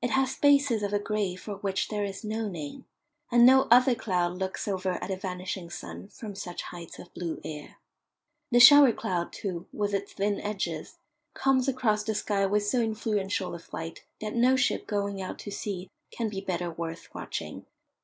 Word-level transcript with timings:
It 0.00 0.10
has 0.10 0.30
spaces 0.30 0.84
of 0.84 0.92
a 0.92 1.00
grey 1.00 1.34
for 1.34 1.56
which 1.56 1.88
there 1.88 2.04
is 2.04 2.22
no 2.22 2.46
name, 2.48 2.84
and 3.32 3.44
no 3.44 3.62
other 3.72 3.96
cloud 3.96 4.38
looks 4.38 4.68
over 4.68 4.92
at 5.02 5.10
a 5.10 5.16
vanishing 5.16 5.68
sun 5.68 6.06
from 6.06 6.36
such 6.36 6.62
heights 6.62 7.00
of 7.00 7.12
blue 7.12 7.40
air. 7.42 7.78
The 8.52 8.60
shower 8.60 8.92
cloud, 8.92 9.32
too, 9.32 9.66
with 9.72 9.92
its 9.92 10.12
thin 10.12 10.40
edges, 10.42 10.98
comes 11.34 11.66
across 11.66 12.04
the 12.04 12.14
sky 12.14 12.46
with 12.46 12.64
so 12.64 12.80
influential 12.82 13.52
a 13.52 13.58
flight 13.58 14.04
that 14.20 14.36
no 14.36 14.54
ship 14.54 14.86
going 14.86 15.20
out 15.20 15.40
to 15.40 15.50
sea 15.50 15.90
can 16.12 16.28
be 16.28 16.40
better 16.40 16.70
worth 16.70 17.12
watching. 17.12 17.66